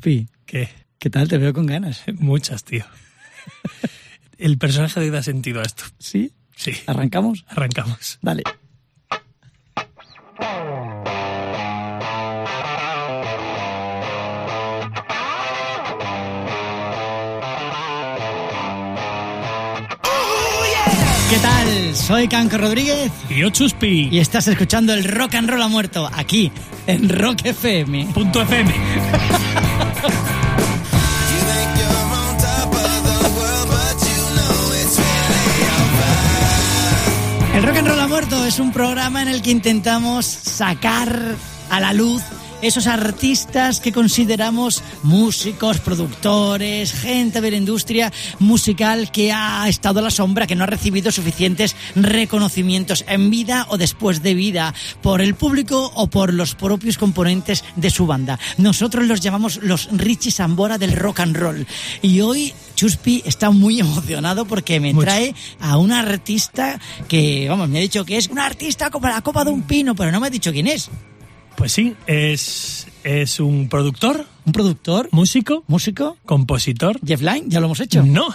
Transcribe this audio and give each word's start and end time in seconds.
¿Qué? 0.00 0.68
¿qué 0.98 1.10
tal? 1.10 1.28
Te 1.28 1.38
veo 1.38 1.52
con 1.52 1.66
ganas. 1.66 2.02
Muchas, 2.18 2.64
tío. 2.64 2.84
El 4.38 4.58
personaje 4.58 5.00
le 5.00 5.10
da 5.10 5.22
sentido 5.22 5.60
a 5.60 5.64
esto. 5.64 5.84
¿Sí? 5.98 6.32
Sí. 6.56 6.72
¿Arrancamos? 6.86 7.44
Arrancamos. 7.48 8.18
Dale. 8.22 8.42
¿Qué 21.30 21.38
tal? 21.38 21.96
Soy 21.96 22.28
Canco 22.28 22.58
Rodríguez 22.58 23.10
Y 23.30 23.36
yo, 23.40 23.48
Chuspi. 23.48 24.08
y 24.12 24.18
estás 24.18 24.48
escuchando 24.48 24.92
el 24.92 25.04
Rock 25.04 25.34
and 25.36 25.48
Roll 25.48 25.62
ha 25.62 25.68
muerto 25.68 26.08
aquí 26.12 26.52
en 26.86 27.08
Rock 27.08 27.46
FM. 27.46 28.08
Punto 28.12 28.42
FM. 28.42 28.74
es 38.44 38.58
un 38.58 38.72
programa 38.72 39.22
en 39.22 39.28
el 39.28 39.42
que 39.42 39.50
intentamos 39.50 40.26
sacar 40.26 41.36
a 41.70 41.80
la 41.80 41.92
luz 41.92 42.22
esos 42.62 42.86
artistas 42.86 43.80
que 43.80 43.92
consideramos 43.92 44.82
músicos, 45.02 45.78
productores, 45.80 46.92
gente 46.92 47.40
de 47.40 47.50
la 47.50 47.56
industria 47.56 48.12
musical 48.38 49.10
que 49.10 49.32
ha 49.32 49.68
estado 49.68 49.98
a 49.98 50.02
la 50.02 50.10
sombra, 50.10 50.46
que 50.46 50.54
no 50.54 50.64
ha 50.64 50.68
recibido 50.68 51.10
suficientes 51.10 51.76
reconocimientos 51.94 53.04
en 53.08 53.30
vida 53.30 53.66
o 53.68 53.76
después 53.76 54.22
de 54.22 54.34
vida 54.34 54.74
por 55.02 55.20
el 55.20 55.34
público 55.34 55.92
o 55.94 56.06
por 56.08 56.32
los 56.32 56.54
propios 56.54 56.98
componentes 56.98 57.64
de 57.76 57.90
su 57.90 58.06
banda. 58.06 58.38
Nosotros 58.58 59.06
los 59.06 59.20
llamamos 59.20 59.58
los 59.62 59.88
Richie 59.92 60.30
Sambora 60.30 60.78
del 60.78 60.92
rock 60.96 61.20
and 61.20 61.36
roll. 61.36 61.66
Y 62.00 62.20
hoy 62.20 62.54
Chuspi 62.76 63.22
está 63.26 63.50
muy 63.50 63.80
emocionado 63.80 64.44
porque 64.44 64.80
me 64.80 64.92
Mucho. 64.92 65.06
trae 65.06 65.34
a 65.60 65.76
una 65.78 66.00
artista 66.00 66.80
que, 67.08 67.48
vamos, 67.48 67.68
me 67.68 67.78
ha 67.78 67.82
dicho 67.82 68.04
que 68.04 68.16
es 68.16 68.28
una 68.28 68.46
artista 68.46 68.90
como 68.90 69.08
la 69.08 69.20
copa 69.20 69.44
de 69.44 69.50
un 69.50 69.62
pino, 69.62 69.94
pero 69.94 70.12
no 70.12 70.20
me 70.20 70.28
ha 70.28 70.30
dicho 70.30 70.52
quién 70.52 70.68
es. 70.68 70.90
Pues 71.56 71.72
sí, 71.72 71.94
es, 72.06 72.88
es 73.04 73.38
un 73.40 73.68
productor, 73.68 74.26
¿Un 74.44 74.52
productor? 74.52 75.08
músico, 75.12 75.64
¿Músico? 75.68 76.16
compositor. 76.24 76.98
¿Jeff 77.06 77.20
Lynne? 77.20 77.44
Ya 77.48 77.60
lo 77.60 77.66
hemos 77.66 77.80
hecho. 77.80 78.02
No. 78.02 78.28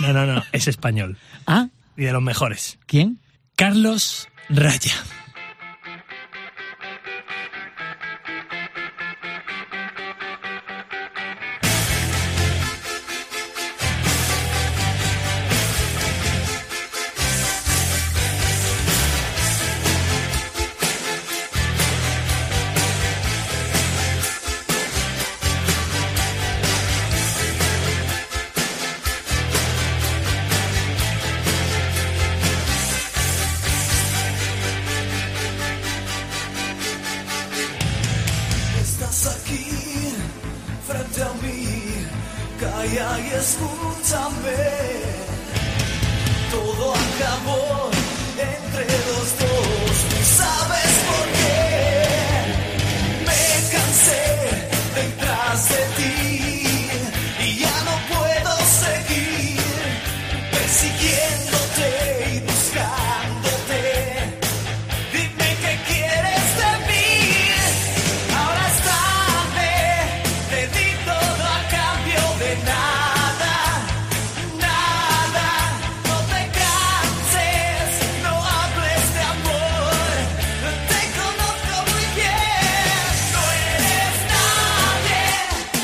No, 0.00 0.12
no, 0.12 0.26
no. 0.26 0.42
Es 0.52 0.68
español. 0.68 1.16
Ah, 1.46 1.68
Y 1.96 2.04
de 2.04 2.12
los 2.12 2.22
mejores. 2.22 2.78
¿quién? 2.86 3.18
Carlos 3.56 4.28
Raya. 4.48 4.92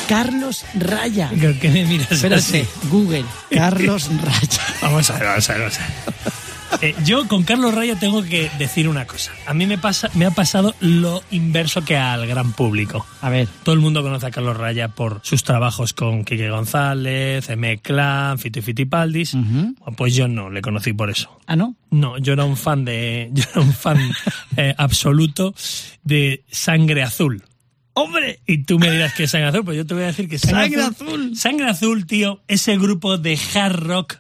Carlos 0.09 0.65
Raya. 0.75 1.31
¿Por 1.31 1.59
qué 1.59 1.69
me 1.69 1.85
miras 1.85 2.13
Espérate, 2.13 2.41
así? 2.41 2.89
Google. 2.89 3.25
Carlos 3.51 4.11
Raya. 4.23 4.63
Vamos 4.83 5.11
a 5.11 5.15
ver, 5.15 5.25
vamos 5.25 5.51
a 5.51 5.53
ver, 5.53 5.63
vamos 5.63 5.79
a 5.81 5.87
ver. 5.87 6.17
Eh, 6.83 6.95
yo 7.05 7.27
con 7.29 7.43
Carlos 7.45 7.75
Raya 7.75 7.99
tengo 7.99 8.23
que 8.23 8.51
decir 8.59 8.89
una 8.89 9.07
cosa. 9.07 9.33
A 9.47 9.55
mí 9.55 9.67
me, 9.67 9.79
pasa, 9.79 10.11
me 10.15 10.27
ha 10.27 10.31
pasado 10.31 10.75
lo 10.81 11.23
inverso 11.31 11.85
que 11.85 11.97
al 11.97 12.27
gran 12.27 12.53
público. 12.53 13.07
A 13.21 13.31
ver, 13.31 13.49
Todo 13.63 13.75
el 13.75 13.81
mundo 13.81 14.03
conoce 14.03 14.27
a 14.27 14.31
Carlos 14.31 14.57
Raya 14.57 14.89
por 14.89 15.21
sus 15.23 15.43
trabajos 15.43 15.93
con 15.93 16.25
Quique 16.25 16.51
González, 16.51 17.49
M. 17.49 17.79
Clan, 17.79 18.39
Fito 18.39 18.59
y 18.59 18.63
Fitipaldis. 18.63 19.35
Ujú. 19.35 19.75
Pues 19.97 20.15
yo 20.15 20.29
no, 20.29 20.51
le 20.51 20.61
conocí 20.61 20.93
por 20.93 21.09
eso. 21.09 21.31
¿ah, 21.47 21.57
no? 21.57 21.77
No, 21.91 22.19
yo 22.19 22.35
era 22.35 22.45
un 22.45 22.57
fan 22.57 22.85
de. 22.85 23.31
Yo 23.33 23.45
era 23.53 23.61
un 23.61 23.73
fan 23.73 23.99
eh, 24.57 24.75
absoluto 24.77 25.55
de 26.03 26.45
Sangre 26.51 27.03
Azul. 27.03 27.43
¡Hombre! 27.99 28.41
Y 28.47 28.65
tú 28.65 28.79
me 28.79 28.91
dirás 28.91 29.15
que 29.15 29.25
es 29.25 29.31
Sangre 29.31 29.49
Azul, 29.49 29.65
pues 29.65 29.79
yo 29.79 29.87
te 29.87 29.95
voy 29.95 30.03
a 30.03 30.09
decir 30.09 30.29
que 30.29 30.39
Sangre, 30.39 30.69
Sangre 30.69 30.83
Azul. 30.83 31.35
Sangre 31.35 31.71
Azul, 31.71 32.07
tío, 32.07 32.43
ese 32.47 32.77
grupo 32.77 33.17
de 33.17 33.39
hard 33.55 33.81
rock 33.85 34.17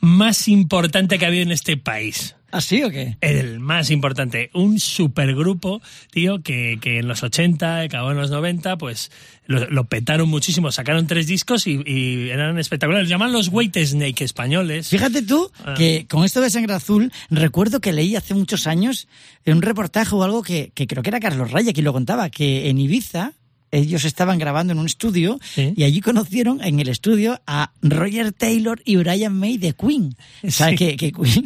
más 0.00 0.46
importante 0.46 1.18
que 1.18 1.24
ha 1.24 1.28
habido 1.28 1.42
en 1.42 1.50
este 1.50 1.76
país. 1.76 2.36
¿Así 2.52 2.82
o 2.84 2.90
qué? 2.90 3.16
El 3.20 3.58
más 3.60 3.90
importante, 3.90 4.50
un 4.54 4.78
supergrupo, 4.78 5.80
tío, 6.10 6.42
que, 6.42 6.78
que 6.80 6.98
en 6.98 7.08
los 7.08 7.22
80, 7.22 7.80
acabó 7.80 8.10
en 8.12 8.18
los 8.18 8.30
90, 8.30 8.76
pues 8.78 9.10
lo, 9.46 9.68
lo 9.70 9.84
petaron 9.84 10.28
muchísimo. 10.28 10.70
Sacaron 10.70 11.06
tres 11.06 11.26
discos 11.26 11.66
y, 11.66 11.80
y 11.84 12.28
eran 12.30 12.58
espectaculares. 12.58 13.08
Llaman 13.08 13.32
los 13.32 13.48
White 13.50 13.84
Snake 13.86 14.22
españoles. 14.22 14.88
Fíjate 14.88 15.22
tú 15.22 15.50
Ah. 15.64 15.74
que 15.76 16.06
con 16.08 16.24
esto 16.24 16.40
de 16.40 16.50
sangre 16.50 16.74
azul, 16.74 17.10
recuerdo 17.30 17.80
que 17.80 17.92
leí 17.92 18.14
hace 18.16 18.34
muchos 18.34 18.66
años 18.66 19.08
en 19.44 19.56
un 19.56 19.62
reportaje 19.62 20.14
o 20.14 20.22
algo 20.22 20.42
que, 20.42 20.70
que 20.74 20.86
creo 20.86 21.02
que 21.02 21.10
era 21.10 21.20
Carlos 21.20 21.50
Raya 21.50 21.72
quien 21.72 21.84
lo 21.84 21.92
contaba, 21.92 22.30
que 22.30 22.68
en 22.68 22.78
Ibiza 22.78 23.32
ellos 23.72 24.04
estaban 24.04 24.38
grabando 24.38 24.72
en 24.72 24.78
un 24.78 24.86
estudio 24.86 25.40
Sí. 25.54 25.72
y 25.76 25.82
allí 25.84 26.00
conocieron 26.00 26.62
en 26.62 26.78
el 26.78 26.88
estudio 26.88 27.40
a 27.46 27.72
Roger 27.82 28.32
Taylor 28.32 28.80
y 28.84 28.96
Brian 28.96 29.34
May 29.34 29.56
de 29.58 29.72
Queen. 29.74 30.14
¿Sabes 30.48 30.78
Sí. 30.78 30.96
que, 30.96 30.96
que 30.96 31.12
Queen 31.12 31.44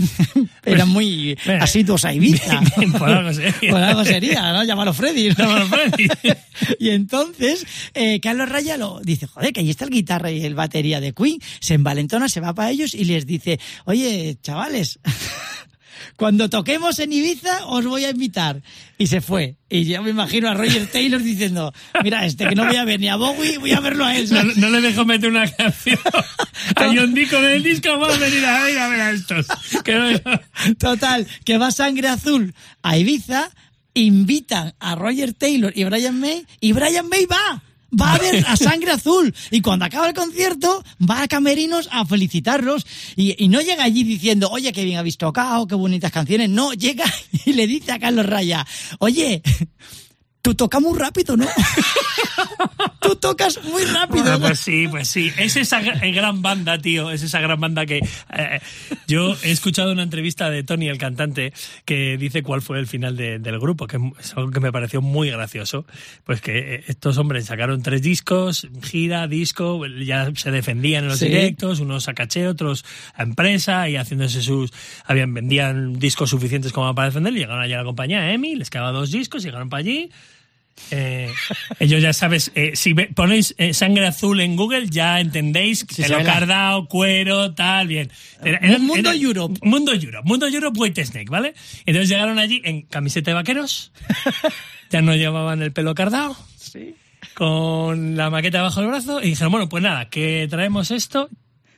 eran 0.64 0.88
muy 0.88 1.38
Bueno, 1.46 1.64
asiduos 1.64 2.04
a 2.04 2.12
Ibiza? 2.12 2.60
bien, 2.60 2.72
bien, 2.76 2.92
por 2.92 3.08
algo 3.08 3.32
sería. 3.32 3.70
Por 3.70 3.82
algo 3.82 4.04
sería, 4.04 4.52
¿no? 4.52 4.64
Llámalo 4.64 4.92
Freddy. 4.92 5.28
¿no? 5.30 5.34
Llámalo 5.36 5.66
Freddy. 5.66 6.08
y 6.80 6.90
entonces, 6.90 7.64
eh, 7.94 8.20
Carlos 8.20 8.48
Raya 8.48 8.76
lo 8.76 9.00
dice, 9.00 9.26
joder, 9.26 9.52
que 9.52 9.60
ahí 9.60 9.70
está 9.70 9.84
el 9.84 9.90
guitarra 9.90 10.30
y 10.30 10.44
el 10.44 10.54
batería 10.54 11.00
de 11.00 11.12
Queen. 11.14 11.38
Se 11.60 11.74
envalentona, 11.74 12.28
se 12.28 12.40
va 12.40 12.54
para 12.54 12.70
ellos 12.70 12.94
y 12.94 13.04
les 13.04 13.24
dice, 13.26 13.60
oye, 13.84 14.36
chavales, 14.42 14.98
cuando 16.16 16.48
toquemos 16.50 16.98
en 16.98 17.12
Ibiza 17.12 17.66
os 17.66 17.84
voy 17.84 18.04
a 18.04 18.10
invitar. 18.10 18.62
Y 18.98 19.06
se 19.08 19.20
fue. 19.20 19.56
Y 19.68 19.84
yo 19.84 20.02
me 20.02 20.10
imagino 20.10 20.48
a 20.48 20.54
Roger 20.54 20.86
Taylor 20.86 21.22
diciendo, 21.22 21.72
mira, 22.02 22.24
este 22.24 22.46
que 22.48 22.54
no 22.54 22.64
voy 22.66 22.76
a 22.76 22.84
ver 22.84 22.98
ni 23.00 23.08
a 23.08 23.16
Bowie, 23.16 23.58
voy 23.58 23.72
a 23.72 23.80
verlo 23.80 24.04
a 24.04 24.16
él. 24.16 24.28
No, 24.30 24.42
no 24.42 24.70
le 24.70 24.80
dejo 24.80 25.04
meter 25.04 25.28
una 25.30 25.50
canción 25.50 25.98
a 26.76 26.84
John 26.94 27.12
Dee 27.14 27.28
con 27.28 27.44
el 27.44 27.62
disco. 27.62 27.90
Vamos 27.98 28.16
a 28.16 28.18
venir 28.18 28.44
a, 28.44 28.70
ir 28.70 28.78
a 28.78 28.88
ver 28.88 29.00
a 29.00 29.10
estos. 29.10 29.46
Que 29.84 29.94
no- 29.94 30.74
Total, 30.78 31.26
que 31.44 31.58
va 31.58 31.70
sangre 31.70 32.08
azul 32.08 32.54
a 32.82 32.96
Ibiza, 32.96 33.50
invitan 33.94 34.74
a 34.78 34.94
Roger 34.94 35.32
Taylor 35.34 35.72
y 35.74 35.84
Brian 35.84 36.18
May, 36.20 36.46
y 36.60 36.72
Brian 36.72 37.08
May 37.08 37.26
va. 37.26 37.62
Va 37.92 38.14
a 38.14 38.18
ver 38.18 38.44
a 38.48 38.56
sangre 38.56 38.92
azul. 38.92 39.34
Y 39.50 39.60
cuando 39.60 39.84
acaba 39.84 40.08
el 40.08 40.14
concierto, 40.14 40.84
va 41.08 41.22
a 41.22 41.28
Camerinos 41.28 41.88
a 41.92 42.04
felicitarlos. 42.04 42.86
Y, 43.16 43.42
y 43.42 43.48
no 43.48 43.60
llega 43.60 43.84
allí 43.84 44.04
diciendo, 44.04 44.48
oye, 44.50 44.72
qué 44.72 44.84
bien 44.84 44.98
habéis 44.98 45.18
tocado, 45.18 45.66
qué 45.66 45.74
bonitas 45.74 46.12
canciones. 46.12 46.50
No, 46.50 46.72
llega 46.72 47.04
y 47.44 47.52
le 47.52 47.66
dice 47.66 47.92
a 47.92 47.98
Carlos 47.98 48.26
Raya, 48.26 48.66
oye, 48.98 49.42
tú 50.42 50.54
tocas 50.54 50.80
muy 50.80 50.98
rápido, 50.98 51.36
¿no? 51.36 51.46
Tú 53.00 53.16
tocas 53.16 53.62
muy 53.64 53.84
rápido. 53.84 54.24
Bueno, 54.24 54.40
pues 54.40 54.58
sí, 54.60 54.86
pues 54.88 55.08
sí. 55.08 55.30
Es 55.38 55.56
esa 55.56 55.80
eh, 55.80 56.10
gran 56.12 56.42
banda, 56.42 56.78
tío. 56.78 57.10
Es 57.10 57.22
esa 57.22 57.40
gran 57.40 57.60
banda 57.60 57.86
que. 57.86 57.98
eh, 57.98 58.60
yo 59.06 59.36
he 59.44 59.50
escuchado 59.52 59.92
una 59.92 60.02
entrevista 60.02 60.50
de 60.50 60.62
Tony, 60.64 60.88
el 60.88 60.98
cantante, 60.98 61.52
que 61.84 62.16
dice 62.18 62.42
cuál 62.42 62.62
fue 62.62 62.78
el 62.78 62.86
final 62.86 63.16
de- 63.16 63.38
del 63.38 63.58
grupo, 63.60 63.86
que 63.86 63.98
es 64.18 64.34
algo 64.36 64.50
que 64.50 64.60
me 64.60 64.72
pareció 64.72 65.00
muy 65.02 65.30
gracioso. 65.30 65.86
Pues 66.24 66.40
que 66.40 66.76
eh, 66.76 66.84
estos 66.88 67.16
hombres 67.18 67.46
sacaron 67.46 67.82
tres 67.82 68.02
discos, 68.02 68.66
gira, 68.82 69.26
disco, 69.28 69.86
ya 69.86 70.30
se 70.34 70.50
defendían 70.50 71.04
en 71.04 71.10
los 71.10 71.18
Sí. 71.20 71.26
directos, 71.28 71.80
unos 71.80 72.08
a 72.08 72.14
caché, 72.14 72.48
otros 72.48 72.84
a 73.14 73.22
empresa, 73.22 73.88
y 73.88 73.96
haciéndose 73.96 74.42
sus. 74.42 74.72
Habían, 75.04 75.32
vendían 75.32 75.98
discos 75.98 76.30
suficientes 76.30 76.72
como 76.72 76.92
para 76.94 77.08
defender, 77.08 77.32
y 77.34 77.38
llegaron 77.38 77.62
allí 77.62 77.72
a 77.74 77.78
la 77.78 77.84
compañía 77.84 78.32
EMI, 78.32 78.56
les 78.56 78.70
quedaba 78.70 78.90
dos 78.92 79.10
discos, 79.12 79.42
llegaron 79.42 79.68
para 79.68 79.80
allí. 79.80 80.10
Eh, 80.90 81.32
ellos 81.80 82.00
ya 82.02 82.12
sabes, 82.12 82.52
eh, 82.54 82.72
si 82.74 82.92
ve- 82.92 83.10
ponéis 83.14 83.54
eh, 83.58 83.74
sangre 83.74 84.06
azul 84.06 84.40
en 84.40 84.56
Google 84.56 84.88
ya 84.88 85.20
entendéis 85.20 85.84
Sí, 85.90 86.02
la- 86.06 86.22
cardao, 86.22 86.86
cuero, 86.86 87.54
tal, 87.54 87.88
bien. 87.88 88.10
Era- 88.44 88.78
Mundo 88.78 89.10
Europe. 89.12 89.58
Mundo 89.62 89.92
Europe, 89.92 90.22
Mundo 90.28 90.46
Europe 90.46 90.78
White 90.78 91.04
Snake, 91.06 91.30
¿vale? 91.30 91.54
Entonces 91.86 92.08
llegaron 92.08 92.38
allí 92.38 92.60
en 92.64 92.82
camiseta 92.82 93.30
de 93.30 93.34
vaqueros, 93.34 93.90
ya 94.90 95.02
no 95.02 95.14
llevaban 95.16 95.62
el 95.62 95.72
pelo 95.72 95.94
cardao, 95.94 96.36
con 97.34 98.16
la 98.16 98.30
maqueta 98.30 98.62
bajo 98.62 98.80
el 98.80 98.86
brazo 98.86 99.20
y 99.22 99.28
dijeron, 99.30 99.50
bueno, 99.52 99.68
pues 99.68 99.82
nada, 99.82 100.08
que 100.08 100.46
traemos 100.48 100.90
esto 100.90 101.28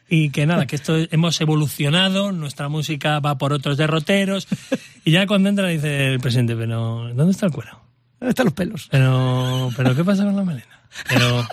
y 0.09 0.31
que 0.31 0.47
nada, 0.47 0.67
que 0.67 0.77
esto 0.77 0.97
hemos 1.11 1.41
evolucionado, 1.41 2.33
nuestra 2.33 2.69
música 2.69 3.21
va 3.21 3.39
por 3.39 3.53
otros 3.53 3.77
derroteros 3.77 4.47
y 5.05 5.11
ya 5.12 5.27
cuando 5.27 5.49
entra 5.49 5.69
dice 5.69 6.09
el 6.12 6.21
presidente, 6.21 6.55
pero 6.56 7.12
¿dónde 7.15 7.33
está 7.33 7.47
el 7.47 7.53
cuero? 7.53 7.81
¿Dónde 8.20 8.31
están 8.31 8.47
los 8.47 8.55
pelos? 8.55 8.88
Pero, 8.91 9.70
pero 9.76 9.94
¿qué 9.94 10.05
pasa 10.05 10.25
con 10.25 10.35
la 10.37 10.44
melena? 10.44 10.67
Pero, 11.09 11.47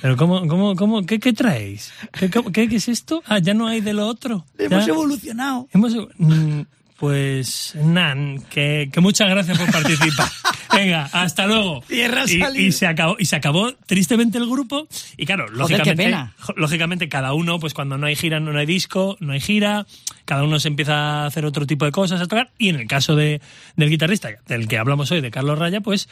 pero 0.00 0.16
¿cómo, 0.16 0.46
cómo, 0.46 0.76
cómo, 0.76 1.06
qué, 1.06 1.18
qué 1.18 1.32
traéis? 1.32 1.92
¿Qué, 2.12 2.30
qué, 2.30 2.68
qué 2.68 2.76
es 2.76 2.88
esto? 2.88 3.22
Ah, 3.26 3.38
ya 3.38 3.54
no 3.54 3.66
hay 3.66 3.80
de 3.80 3.92
lo 3.94 4.06
otro. 4.06 4.44
Hemos 4.58 4.86
Ya- 4.86 4.92
evolucionado. 4.92 5.68
hemos- 5.72 5.94
mm, 6.18 6.60
pues, 6.98 7.74
Nan, 7.82 8.42
que, 8.50 8.88
que 8.92 9.00
muchas 9.00 9.28
gracias 9.28 9.58
por 9.58 9.70
participar. 9.70 10.28
Venga, 10.74 11.08
hasta 11.12 11.46
luego. 11.46 11.82
Cierra 11.82 12.24
y, 12.26 12.66
y 12.66 12.72
se 12.72 12.86
acabó, 12.86 13.16
y 13.18 13.26
se 13.26 13.36
acabó 13.36 13.72
tristemente 13.86 14.38
el 14.38 14.48
grupo. 14.48 14.88
Y 15.16 15.26
claro, 15.26 15.48
lógicamente, 15.48 16.14
lógicamente 16.56 17.08
cada 17.08 17.32
uno, 17.32 17.58
pues 17.60 17.74
cuando 17.74 17.98
no 17.98 18.06
hay 18.06 18.16
gira, 18.16 18.40
no 18.40 18.58
hay 18.58 18.66
disco, 18.66 19.16
no 19.20 19.32
hay 19.32 19.40
gira, 19.40 19.86
cada 20.24 20.42
uno 20.42 20.58
se 20.58 20.68
empieza 20.68 20.94
a 20.94 21.26
hacer 21.26 21.44
otro 21.44 21.66
tipo 21.66 21.84
de 21.84 21.92
cosas, 21.92 22.20
a 22.20 22.26
tocar. 22.26 22.50
Y 22.58 22.68
en 22.68 22.76
el 22.76 22.86
caso 22.86 23.14
de, 23.16 23.40
del 23.76 23.90
guitarrista, 23.90 24.30
del 24.46 24.68
que 24.68 24.78
hablamos 24.78 25.10
hoy, 25.10 25.20
de 25.20 25.30
Carlos 25.30 25.58
Raya, 25.58 25.80
pues 25.80 26.08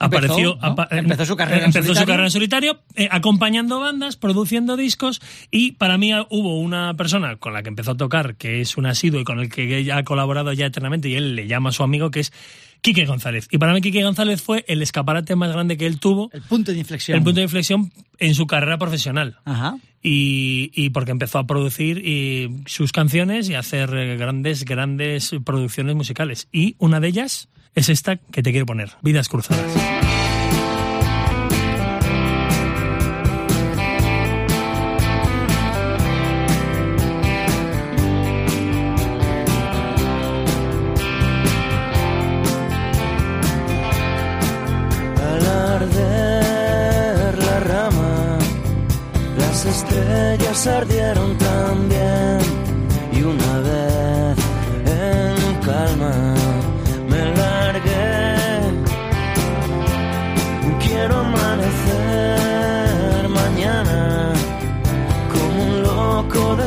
Empezó, 0.00 0.24
apareció, 0.24 0.54
¿no? 0.56 0.66
apa- 0.66 0.88
Empezó 0.90 1.26
su 1.26 1.36
carrera 1.36 1.58
en 1.58 1.64
empezó 1.66 1.82
su 1.82 1.86
solitario. 1.88 2.06
carrera 2.06 2.26
en 2.26 2.30
solitario, 2.30 2.80
eh, 2.96 3.08
acompañando 3.10 3.80
bandas, 3.80 4.16
produciendo 4.16 4.76
discos 4.76 5.20
y 5.50 5.72
para 5.72 5.98
mí 5.98 6.12
ah, 6.12 6.26
hubo 6.30 6.58
una 6.60 6.94
persona 6.94 7.36
con 7.36 7.52
la 7.52 7.62
que 7.62 7.68
empezó 7.68 7.90
a 7.92 7.96
tocar, 7.96 8.36
que 8.36 8.60
es 8.62 8.76
un 8.76 8.86
asiduo 8.86 9.20
y 9.20 9.24
con 9.24 9.38
el 9.40 9.48
que 9.50 9.76
ella 9.78 9.98
ha 9.98 10.04
colaborado 10.04 10.52
ya 10.52 10.66
eternamente 10.66 11.08
y 11.08 11.14
él 11.16 11.36
le 11.36 11.46
llama 11.46 11.68
a 11.70 11.72
su 11.72 11.82
amigo, 11.82 12.10
que 12.10 12.20
es 12.20 12.32
Quique 12.80 13.04
González. 13.04 13.46
Y 13.50 13.58
para 13.58 13.74
mí 13.74 13.82
Quique 13.82 14.02
González 14.02 14.40
fue 14.40 14.64
el 14.66 14.80
escaparate 14.80 15.36
más 15.36 15.52
grande 15.52 15.76
que 15.76 15.84
él 15.86 16.00
tuvo, 16.00 16.30
El 16.32 16.40
punto 16.42 16.72
de 16.72 16.78
inflexión. 16.78 17.18
el 17.18 17.22
punto 17.22 17.36
de 17.40 17.44
inflexión 17.44 17.92
en 18.18 18.34
su 18.34 18.46
carrera 18.46 18.78
profesional. 18.78 19.36
Ajá. 19.44 19.76
Y, 20.02 20.70
y 20.74 20.88
porque 20.88 21.10
empezó 21.10 21.38
a 21.38 21.46
producir 21.46 21.98
y 21.98 22.48
sus 22.64 22.90
canciones 22.90 23.50
y 23.50 23.54
a 23.54 23.58
hacer 23.58 23.92
eh, 23.94 24.16
grandes, 24.16 24.64
grandes 24.64 25.30
producciones 25.44 25.94
musicales. 25.94 26.48
Y 26.52 26.74
una 26.78 27.00
de 27.00 27.08
ellas 27.08 27.48
es 27.74 27.88
esta 27.88 28.16
que 28.16 28.42
te 28.42 28.50
quiero 28.50 28.66
poner, 28.66 28.92
Vidas 29.02 29.28
Cruzadas. 29.28 30.09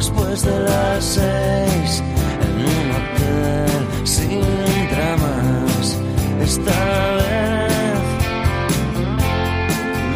Después 0.03 0.43
de 0.43 0.59
las 0.59 1.01
seis 1.05 2.03
en 2.45 2.55
un 2.75 2.87
hotel 2.97 4.05
sin 4.05 4.41
dramas. 4.91 5.97
Esta 6.41 6.81
vez 7.19 8.03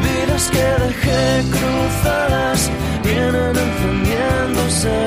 Vidas 0.04 0.46
que 0.56 0.68
dejé 0.86 1.24
cruzadas 1.56 2.70
vienen 3.06 3.54
encendiéndose. 3.66 4.98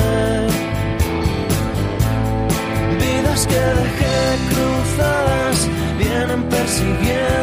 Vidas 3.00 3.46
que 3.50 3.62
dejé 3.82 4.18
cruzadas 4.50 5.68
vienen 5.98 6.42
persiguiéndome. 6.44 7.39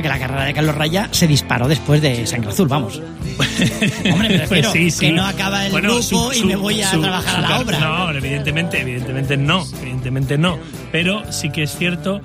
Sea 0.00 0.02
que 0.02 0.08
la 0.08 0.18
carrera 0.18 0.44
de 0.44 0.54
Carlos 0.54 0.74
Raya 0.76 1.08
se 1.10 1.26
disparó 1.26 1.68
después 1.68 2.00
de 2.00 2.26
Sangre 2.26 2.50
Azul, 2.50 2.68
vamos. 2.68 3.02
Hombre, 4.12 4.28
me 4.30 4.38
refiero 4.38 4.72
que 4.72 5.12
no 5.12 5.26
acaba 5.26 5.66
el 5.66 5.72
Bueno, 5.72 5.96
grupo 5.96 6.32
y 6.32 6.42
me 6.44 6.56
voy 6.56 6.80
a 6.80 6.90
trabajar 6.90 7.44
a 7.44 7.48
la 7.48 7.60
obra. 7.60 7.78
No, 7.80 8.10
evidentemente, 8.12 8.80
evidentemente 8.80 9.36
no, 9.36 9.62
evidentemente 9.82 10.38
no. 10.38 10.58
Pero 10.90 11.30
sí 11.30 11.50
que 11.50 11.64
es 11.64 11.76
cierto 11.76 12.22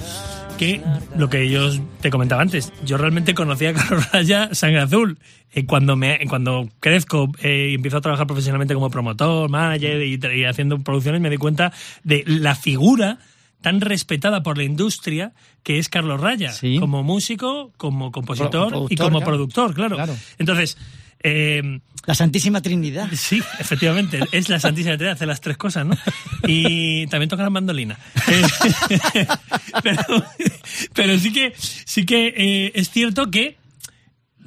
que 0.58 0.82
lo 1.18 1.30
que 1.30 1.50
yo 1.50 1.70
te 2.00 2.10
comentaba 2.10 2.42
antes, 2.42 2.72
yo 2.86 2.98
realmente 2.98 3.34
conocía 3.34 3.72
a 3.72 3.74
Carlos 3.74 4.10
Raya 4.14 4.50
Sangre 4.54 4.80
Azul. 4.80 5.20
Eh, 5.54 5.66
cuando 5.66 5.98
me 5.98 6.20
cuando 6.30 6.70
crezco 6.80 7.30
eh, 7.42 7.72
y 7.72 7.76
empiezo 7.76 7.98
a 7.98 8.02
trabajar 8.02 8.26
profesionalmente 8.26 8.74
como 8.74 8.90
promotor, 8.90 9.50
manager 9.50 10.02
y, 10.02 10.18
y 10.34 10.46
haciendo 10.46 10.80
producciones, 10.80 11.20
me 11.20 11.30
di 11.30 11.38
cuenta 11.38 11.74
de 12.04 12.24
la 12.26 12.56
figura 12.56 13.18
tan 13.66 13.82
respetada 13.82 14.44
por 14.44 14.60
la 14.60 14.64
industria 14.64 15.34
que 15.64 15.80
es 15.80 15.90
Carlos 15.90 16.22
Raya, 16.22 16.52
Sí. 16.52 16.78
como 16.80 17.02
músico, 17.02 17.72
como 17.78 18.12
compositor 18.12 18.70
Pro- 18.70 18.86
y 18.92 18.96
como 18.96 19.18
claro. 19.18 19.26
productor, 19.26 19.74
claro. 19.74 19.96
Claro. 19.96 20.16
Entonces, 20.38 20.78
eh, 21.24 21.80
La 22.06 22.14
Santísima 22.14 22.62
Trinidad. 22.62 23.10
Sí, 23.14 23.42
efectivamente, 23.60 24.20
es 24.32 24.50
la 24.50 24.60
Santísima 24.60 24.98
Trinidad, 24.98 25.16
hace 25.16 25.26
las 25.26 25.42
tres 25.42 25.58
cosas, 25.58 25.84
¿no? 25.88 25.98
Y 26.46 27.08
también 27.08 27.28
toca 27.28 27.42
la 27.42 27.50
mandolina. 27.50 27.98
Eh, 28.28 28.44
pero, 29.84 30.04
pero 30.94 31.18
sí 31.18 31.34
que, 31.34 31.54
sí 31.58 32.06
que 32.06 32.28
eh, 32.38 32.72
es 32.76 32.92
cierto 32.92 33.32
que 33.32 33.58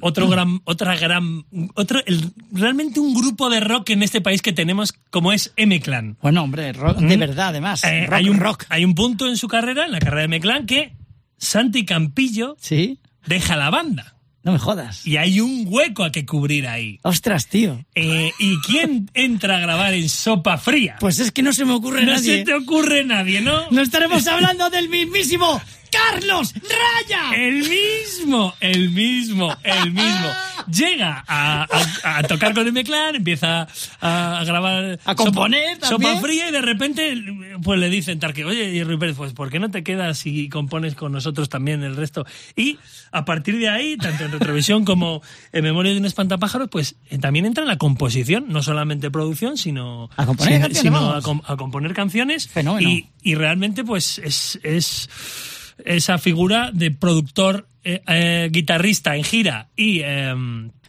otro 0.01 0.27
gran, 0.27 0.61
otra 0.65 0.95
gran, 0.97 1.45
otro, 1.75 1.99
el- 2.05 2.31
realmente 2.51 2.99
un 2.99 3.13
grupo 3.13 3.49
de 3.49 3.59
rock 3.59 3.89
en 3.91 4.03
este 4.03 4.21
país 4.21 4.41
que 4.41 4.53
tenemos 4.53 4.93
como 5.09 5.31
es 5.31 5.53
M-Clan. 5.55 6.17
Bueno, 6.21 6.43
hombre, 6.43 6.73
rock 6.73 6.97
de 6.99 7.17
verdad, 7.17 7.49
además. 7.49 7.83
Eh, 7.83 8.05
rock, 8.05 8.13
hay, 8.13 8.29
un, 8.29 8.39
rock. 8.39 8.65
hay 8.69 8.85
un 8.85 8.95
punto 8.95 9.27
en 9.27 9.37
su 9.37 9.47
carrera, 9.47 9.85
en 9.85 9.91
la 9.91 9.99
carrera 9.99 10.19
de 10.21 10.25
M-Clan, 10.25 10.65
que 10.65 10.93
Santi 11.37 11.85
Campillo 11.85 12.55
Sí, 12.59 12.99
deja 13.25 13.55
la 13.57 13.69
banda. 13.69 14.15
no 14.43 14.51
me 14.53 14.59
jodas. 14.59 15.05
Y 15.05 15.17
hay 15.17 15.39
un 15.41 15.65
hueco 15.67 16.03
a 16.03 16.11
que 16.11 16.25
cubrir 16.25 16.67
ahí. 16.67 16.99
Ostras, 17.03 17.47
tío. 17.47 17.85
Eh, 17.95 18.31
¿Y 18.39 18.57
quién 18.61 19.09
entra 19.13 19.57
a 19.57 19.59
grabar 19.59 19.93
en 19.93 20.07
Sopa 20.09 20.57
Fría? 20.57 20.95
Pues 20.99 21.19
es 21.19 21.31
que 21.31 21.41
no 21.43 21.53
se 21.53 21.65
me 21.65 21.73
ocurre 21.73 22.05
no 22.05 22.13
nadie. 22.13 22.37
se 22.39 22.43
te 22.45 22.53
ocurre 22.53 23.03
nadie, 23.05 23.41
¿no? 23.41 23.69
No 23.71 23.81
estaremos 23.81 24.25
hablando 24.27 24.69
del 24.69 24.89
mismísimo 24.89 25.61
Carlos 25.91 26.53
Raya. 26.53 27.35
El 27.35 27.67
mismo, 27.67 28.53
el 28.59 28.89
mismo, 28.91 29.55
el 29.63 29.91
mismo. 29.91 30.27
Llega 30.71 31.23
a, 31.27 31.63
a- 32.03 32.17
a 32.19 32.23
tocar 32.23 32.53
con 32.53 32.67
M 32.67 32.83
Clan, 32.83 33.15
empieza 33.15 33.67
a, 34.01 34.39
a 34.39 34.43
grabar. 34.43 34.99
A 35.05 35.15
componer 35.15 35.75
sopa, 35.77 35.89
también. 35.89 36.11
sopa 36.13 36.21
fría 36.27 36.49
y 36.49 36.51
de 36.51 36.61
repente 36.61 37.23
pues 37.63 37.79
le 37.79 37.89
dicen 37.89 38.19
Tarque, 38.19 38.45
oye, 38.45 38.71
Jerry 38.73 38.97
Pérez, 38.97 39.15
pues 39.17 39.33
¿por 39.33 39.49
qué 39.49 39.59
no 39.59 39.71
te 39.71 39.83
quedas 39.83 40.25
y 40.27 40.47
compones 40.49 40.93
con 40.95 41.11
nosotros 41.11 41.49
también 41.49 41.81
el 41.83 41.95
resto? 41.95 42.25
Y 42.55 42.77
a 43.11 43.25
partir 43.25 43.57
de 43.57 43.69
ahí, 43.69 43.97
tanto 43.97 44.25
en 44.25 44.31
Retrovisión 44.31 44.85
como 44.85 45.23
en 45.51 45.63
Memoria 45.63 45.91
de 45.93 45.97
un 45.99 46.05
espantapájaros, 46.05 46.67
pues 46.69 46.95
eh, 47.09 47.17
también 47.17 47.45
entra 47.47 47.65
la 47.65 47.77
composición, 47.77 48.45
no 48.49 48.61
solamente 48.61 49.09
producción, 49.09 49.57
sino 49.57 50.09
A 50.17 50.25
componer 50.27 50.53
sino- 50.53 50.65
canciones, 50.67 51.23
sino 51.23 51.57
componer 51.57 51.93
canciones. 51.93 52.47
Fenómeno. 52.47 52.87
Y, 52.87 53.07
y 53.23 53.33
realmente 53.35 53.83
pues 53.83 54.19
es, 54.19 54.59
es 54.61 55.09
esa 55.85 56.17
figura 56.17 56.71
de 56.73 56.91
productor, 56.91 57.67
eh, 57.83 58.01
eh, 58.07 58.49
guitarrista 58.51 59.15
en 59.15 59.23
gira 59.23 59.69
y, 59.75 60.01
eh, 60.01 60.33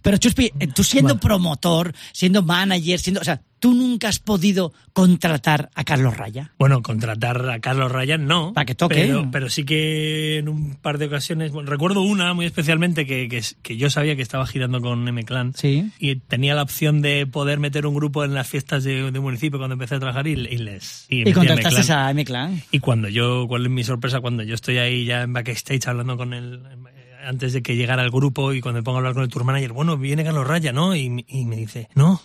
Pero 0.03 0.17
Chuspi, 0.17 0.53
eh, 0.59 0.69
tú 0.69 0.85
siendo 0.85 1.19
promotor, 1.19 1.93
siendo 2.13 2.43
manager, 2.43 2.99
siendo, 2.99 3.21
o 3.21 3.25
sea, 3.25 3.43
tú 3.61 3.75
nunca 3.75 4.09
has 4.09 4.19
podido 4.19 4.73
contratar 4.93 5.71
a 5.75 5.85
Carlos 5.85 6.17
Raya. 6.17 6.53
Bueno, 6.59 6.83
contratar 6.83 7.49
a 7.49 7.61
Carlos 7.61 7.93
Ryan 7.93 8.27
no. 8.27 8.53
Para 8.53 8.65
que 8.65 8.75
toque. 8.75 8.95
Pero, 8.95 9.29
pero 9.31 9.49
sí 9.49 9.65
que 9.65 10.39
en 10.39 10.49
un 10.49 10.75
par 10.75 10.99
de 10.99 11.07
ocasiones. 11.07 11.53
bueno, 11.53 11.71
recuerdo 11.71 12.03
una 12.03 12.35
muy 12.35 12.47
especialmente 12.47 13.07
que, 13.07 13.29
que, 13.29 13.43
que 13.63 13.77
yo 13.77 13.91
sabía 13.91 14.17
que 14.17 14.23
estaba 14.23 14.47
girando 14.47 14.81
con 14.81 15.07
M-Clan. 15.07 15.53
Sí. 15.55 15.91
Y 15.99 16.17
tenía 16.17 16.55
la 16.55 16.63
opción 16.63 17.03
de 17.03 17.27
poder 17.27 17.61
meter 17.61 17.87
un 17.87 17.95
grupo 17.95 18.25
en 18.25 18.35
las 18.35 18.49
fiestas 18.49 18.83
de, 18.83 19.11
de 19.11 19.21
municipio 19.21 19.59
cuando 19.59 19.75
empecé 19.75 19.95
a 19.97 20.01
trabajar 20.01 20.27
y, 20.27 20.33
y 20.33 20.59
les. 20.59 21.07
Y, 21.09 21.31
a 21.31 21.35
contrataste 21.35 21.93
a 21.93 22.11
M-Clan. 22.11 22.63
Y 22.73 22.81
cuando 22.81 23.09
yo, 23.09 23.47
cuál 23.47 23.67
es 23.67 23.71
mi 23.71 23.85
sorpresa, 23.85 24.21
cuando 24.21 24.43
yo 24.43 24.55
estoy 24.55 24.79
ahí 24.79 25.05
ya 25.05 25.23
en 25.23 25.33
backstage 25.33 25.87
hablando 25.87 26.17
con 26.17 26.33
él, 26.33 26.63
eh, 26.67 27.00
antes 27.25 27.53
de 27.53 27.63
que 27.63 27.77
llegara 27.77 28.03
el 28.03 28.11
grupo 28.11 28.53
y 28.53 28.61
cuando 28.61 28.81
me 28.81 28.83
pongo 28.83 28.97
a 28.97 29.01
hablar 29.01 29.15
con 29.15 29.23
el 29.23 29.29
tour 29.29 29.45
manager, 29.45 29.73
bueno, 29.73 29.97
viene 29.97 30.25
Carlos 30.25 30.47
Raya, 30.47 30.73
¿no? 30.73 30.95
Y, 30.95 31.25
y 31.29 31.45
me 31.45 31.57
dice, 31.57 31.89
no, 31.95 32.21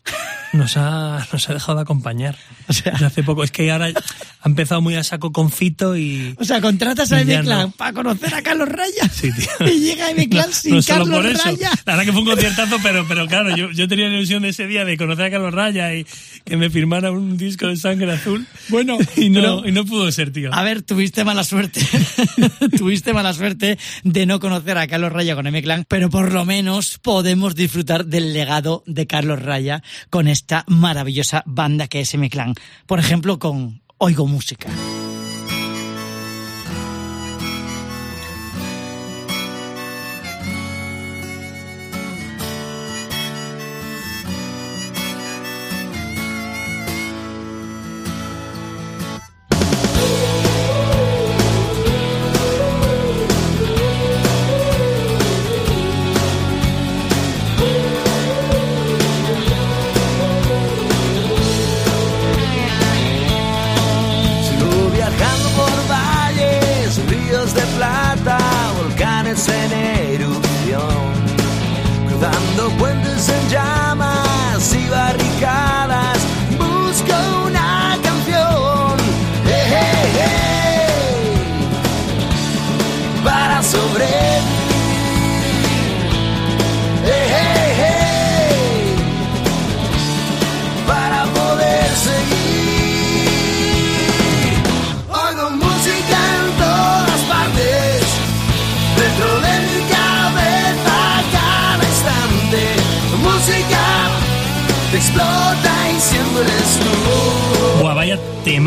nos 0.55 0.77
ha, 0.77 1.25
nos 1.31 1.49
ha 1.49 1.53
dejado 1.53 1.75
de 1.77 1.81
acompañar. 1.83 2.37
O 2.67 2.73
sea- 2.73 2.93
Desde 2.93 3.05
hace 3.05 3.23
poco, 3.23 3.43
es 3.43 3.51
que 3.51 3.71
ahora 3.71 3.87
ha 4.41 4.47
empezado 4.47 4.81
muy 4.81 4.95
a 4.95 5.03
saco 5.03 5.31
con 5.31 5.51
Fito 5.51 5.95
y... 5.97 6.33
O 6.39 6.43
sea, 6.45 6.61
contratas 6.61 7.11
a 7.11 7.21
Ya 7.23 7.35
M-Clan 7.39 7.61
no. 7.67 7.71
para 7.71 7.93
conocer 7.93 8.33
a 8.33 8.41
Carlos 8.41 8.69
Raya. 8.69 9.07
Sí, 9.11 9.29
tío. 9.31 9.67
Y 9.67 9.79
llega 9.81 10.09
M-Clan 10.11 10.47
No, 10.49 10.53
sin 10.53 10.75
no 10.75 10.81
Carlos 10.83 11.09
por 11.09 11.25
eso. 11.25 11.43
Raya. 11.45 11.69
La 11.85 11.93
verdad 11.93 12.05
que 12.05 12.11
fue 12.11 12.21
un 12.21 12.27
conciertazo, 12.27 12.77
pero, 12.81 13.05
pero 13.07 13.27
claro, 13.27 13.55
yo, 13.55 13.71
yo 13.71 13.87
tenía 13.87 14.07
la 14.07 14.15
ilusión 14.15 14.43
de 14.43 14.49
ese 14.49 14.67
día 14.67 14.85
de 14.85 14.97
conocer 14.97 15.25
a 15.25 15.31
Carlos 15.31 15.53
Raya 15.53 15.93
y 15.95 16.05
que 16.43 16.57
me 16.57 16.69
firmara 16.69 17.11
un 17.11 17.37
disco 17.37 17.67
de 17.67 17.77
sangre 17.77 18.11
azul. 18.11 18.45
Bueno, 18.69 18.97
y 19.17 19.29
no, 19.29 19.41
pero- 19.41 19.67
y 19.67 19.71
no 19.71 19.85
pudo 19.85 20.11
ser, 20.11 20.31
tío. 20.31 20.53
A 20.53 20.63
ver, 20.63 20.81
tuviste 20.81 21.23
mala 21.23 21.43
suerte. 21.43 21.81
tuviste 22.77 23.13
mala 23.13 23.33
suerte 23.33 23.77
de 24.03 24.25
no 24.25 24.39
conocer 24.39 24.77
a 24.77 24.87
Carlos 24.87 25.11
Raya 25.11 25.35
con 25.35 25.47
M-Clan, 25.47 25.85
pero 25.87 26.09
por 26.09 26.31
lo 26.31 26.45
menos 26.45 26.97
podemos 26.99 27.55
disfrutar 27.55 28.05
del 28.05 28.33
legado 28.33 28.83
de 28.85 29.07
Carlos 29.07 29.41
Raya 29.41 29.83
con 30.09 30.27
esta 30.45 30.63
maravillosa 30.67 31.41
banda 31.47 31.87
que 31.87 32.01
es 32.01 32.13
M-Clan. 32.13 32.53
Por 32.85 32.99
ejemplo, 32.99 33.39
con 33.39 33.81
Oigo 33.97 34.27
Música. 34.27 34.69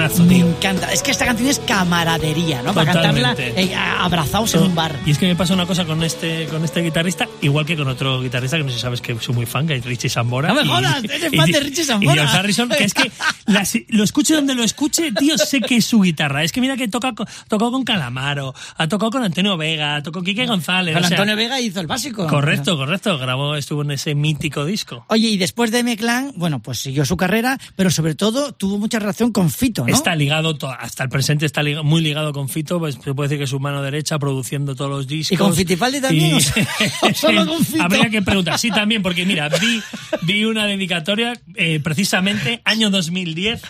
Temazo, 0.08 0.24
Me 0.24 0.38
encanta. 0.38 0.92
Es 0.92 1.02
que 1.02 1.10
esta 1.10 1.24
canción 1.24 1.48
es 1.48 1.58
camaradería, 1.60 2.62
¿no? 2.62 2.72
Para 2.74 2.92
cantarla 2.92 3.34
eh, 3.38 3.74
abrazados 3.74 4.54
en 4.54 4.62
un 4.62 4.74
bar. 4.74 4.94
Y 5.06 5.10
es 5.10 5.18
que 5.18 5.26
me 5.26 5.36
pasa 5.36 5.54
una 5.54 5.66
cosa 5.66 5.84
con 5.84 6.02
este, 6.02 6.46
con 6.46 6.64
este 6.64 6.82
guitarrista, 6.82 7.28
igual 7.40 7.66
que 7.66 7.76
con 7.76 7.88
otro 7.88 8.20
guitarrista 8.20 8.56
que 8.56 8.62
no 8.64 8.68
sé 8.70 8.76
si 8.76 8.80
sabes 8.80 9.00
que 9.00 9.18
soy 9.18 9.34
muy 9.34 9.46
fan, 9.46 9.66
que 9.66 9.76
es 9.76 9.84
Richie 9.84 10.08
Sambora. 10.08 10.48
No 10.48 10.54
me 10.54 10.62
Y- 10.62 10.68
jodas, 10.68 11.04
eres 11.04 11.32
y- 11.32 11.36
fan 11.36 11.50
de 11.50 11.60
Richie 11.60 11.84
Sambora. 11.84 12.14
Y 12.14 12.18
George 12.18 12.36
Harrison, 12.36 12.68
que 12.68 12.84
es 12.84 12.94
que 12.94 13.10
las- 13.46 13.78
lo 13.88 14.04
escuche 14.04 14.34
donde 14.34 14.54
lo 14.54 14.62
escuche, 14.64 15.12
tío, 15.12 15.36
sé 15.38 15.60
que 15.60 15.76
es 15.76 15.84
su 15.84 16.00
guitarra. 16.00 16.44
Es 16.44 16.52
que 16.52 16.60
mira 16.60 16.76
que 16.76 16.88
toca, 16.88 17.12
tocó 17.48 17.70
con 17.70 17.84
Calamaro, 17.84 18.54
ha 18.76 18.88
tocado 18.88 19.10
con 19.10 19.22
Antonio 19.24 19.56
Vega, 19.56 20.02
tocó 20.02 20.18
con 20.18 20.24
Quique 20.24 20.46
González. 20.46 20.94
Con 20.94 21.04
o 21.04 21.08
sea, 21.08 21.16
Antonio 21.16 21.36
Vega 21.36 21.60
hizo 21.60 21.80
el 21.80 21.86
básico. 21.86 22.26
Correcto, 22.26 22.76
correcto. 22.76 23.18
Grabó, 23.18 23.54
estuvo 23.56 23.82
en 23.82 23.92
ese 23.92 24.14
mítico 24.14 24.64
disco. 24.64 25.04
Oye, 25.08 25.28
y 25.28 25.36
después 25.36 25.70
de 25.70 25.80
M-Clan, 25.80 26.32
bueno, 26.36 26.58
pues 26.60 26.78
siguió 26.80 27.04
su 27.04 27.16
carrera, 27.16 27.58
pero 27.76 27.90
sobre 27.90 28.14
todo 28.14 28.52
tuvo 28.52 28.78
mucha 28.78 28.98
relación 28.98 29.32
con 29.32 29.50
Fito, 29.50 29.84
¿no? 29.86 29.92
Está 29.98 30.16
ligado, 30.16 30.56
hasta 30.78 31.04
el 31.04 31.08
presente 31.10 31.46
está 31.46 31.62
muy 31.82 32.00
ligado 32.00 32.32
con 32.32 32.48
Fito, 32.48 32.78
pues 32.78 32.96
se 33.02 33.14
puede 33.14 33.28
decir 33.28 33.38
que 33.38 33.44
es 33.44 33.50
su 33.50 33.60
mano 33.60 33.82
derecha 33.82 34.18
produciendo 34.18 34.74
todos 34.74 34.90
los 34.90 35.06
discos. 35.06 35.32
¿Y 35.32 35.36
con 35.36 35.54
Fittipaldi 35.54 36.00
también? 36.00 36.34
¿O 36.34 36.40
sea, 36.40 36.66
solo 37.14 37.46
con 37.46 37.64
Fito? 37.64 37.82
Habría 37.82 38.10
que 38.10 38.22
preguntar, 38.22 38.58
sí, 38.58 38.70
también, 38.70 39.02
porque 39.02 39.26
mira, 39.26 39.48
vi, 39.48 39.82
vi 40.22 40.44
una 40.44 40.66
dedicatoria, 40.66 41.34
eh, 41.54 41.80
precisamente, 41.82 42.60
año 42.64 42.90
2010, 42.90 43.62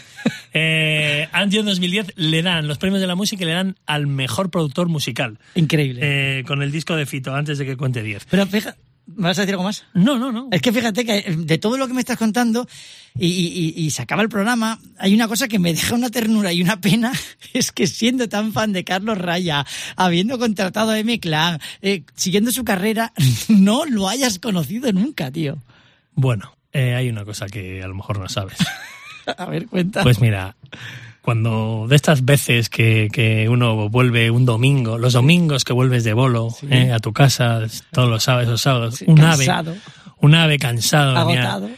eh, 0.55 1.29
año 1.33 1.63
2010 1.63 2.13
le 2.17 2.43
dan, 2.43 2.69
los 2.69 2.79
premios 2.79 3.01
de 3.01 3.07
la 3.07 3.15
música 3.15 3.45
le 3.45 3.53
dan 3.53 3.77
al 3.87 4.07
mejor 4.07 4.51
productor 4.51 4.89
musical, 4.89 5.39
Increíble. 5.55 6.01
eh, 6.03 6.45
con 6.47 6.63
el 6.63 6.73
disco 6.73 6.97
de 6.97 7.07
Fito, 7.07 7.35
antes 7.35 7.59
de 7.59 7.67
que 7.67 7.77
cuente 7.77 8.03
10. 8.03 8.27
Pero 8.31 8.47
fíjate, 8.47 8.79
¿me 9.17 9.29
vas 9.29 9.39
a 9.39 9.43
decir 9.43 9.55
algo 9.55 9.65
más? 9.65 9.85
No, 9.95 10.19
no, 10.19 10.31
no. 10.33 10.49
Es 10.53 10.63
que 10.63 10.73
fíjate 10.73 11.05
que 11.05 11.19
eh, 11.19 11.35
de 11.37 11.59
todo 11.59 11.77
lo 11.79 11.87
que 11.89 11.95
me 11.95 12.01
estás 12.01 12.17
contando 12.19 12.69
y, 13.19 13.27
y- 13.27 13.75
y- 13.77 13.85
y 13.87 13.91
se 13.91 14.03
acaba 14.03 14.23
el 14.23 14.29
programa, 14.29 14.79
hay 14.99 15.15
una 15.15 15.27
cosa 15.29 15.49
que 15.49 15.59
me 15.59 15.73
deja 15.75 15.95
una 15.95 16.11
ternura 16.11 16.53
y 16.53 16.63
una 16.63 16.81
pena, 16.81 17.13
es 17.53 17.73
que 17.73 17.87
siendo 17.87 18.29
tan 18.29 18.53
fan 18.53 18.73
de 18.73 18.85
Carlos 18.85 19.19
Raya, 19.19 19.67
habiendo 19.97 20.39
contratado 20.39 20.91
a 20.93 20.99
M-Clan, 20.99 21.59
eh, 21.83 22.03
siguiendo 22.15 22.53
su 22.53 22.65
carrera, 22.65 23.13
no 23.49 23.85
lo 23.87 24.09
hayas 24.09 24.39
conocido 24.39 24.93
nunca, 24.93 25.31
tío. 25.31 25.59
Bueno, 26.15 26.57
eh, 26.73 26.95
hay 26.95 27.09
una 27.09 27.25
cosa 27.25 27.47
que 27.47 27.83
a 27.83 27.89
lo 27.89 27.95
mejor 27.95 28.19
no 28.19 28.29
sabes. 28.29 28.59
A 29.37 29.45
ver, 29.47 29.67
cuenta. 29.67 30.03
Pues 30.03 30.21
mira, 30.21 30.57
cuando 31.29 31.85
de 31.87 31.95
estas 31.95 32.25
veces 32.25 32.71
que, 32.71 33.11
que 33.13 33.51
uno 33.51 33.91
vuelve 33.91 34.31
un 34.31 34.47
domingo, 34.47 34.97
los 34.97 35.13
domingos 35.13 35.63
que 35.63 35.75
vuelves 35.75 36.03
de 36.03 36.15
bolo 36.15 36.49
eh, 36.71 36.91
a 36.91 37.01
tu 37.01 37.13
casa, 37.13 37.61
todos 37.93 38.09
los 38.09 38.23
sábados, 38.23 38.49
los 38.49 38.63
sábados, 38.63 38.95
Sí, 38.95 39.05
un 39.07 39.17
cansado. 39.19 39.73
ave, 39.73 39.81
un 40.23 40.35
ave 40.35 40.59
cansado, 40.59 41.27
venía- 41.27 41.53
Agotado. 41.53 41.69